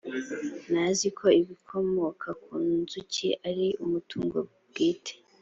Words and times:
ntazi 0.69 1.07
ko 1.17 1.25
ibikomoka 1.41 2.29
ku 2.43 2.53
nzuki 2.75 3.27
ari 3.49 3.67
umutungo 3.83 4.37
bwite 4.69 5.13